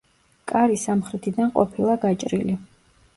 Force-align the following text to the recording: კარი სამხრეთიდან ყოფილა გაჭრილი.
კარი 0.51 0.79
სამხრეთიდან 0.83 1.51
ყოფილა 1.57 1.99
გაჭრილი. 2.07 2.57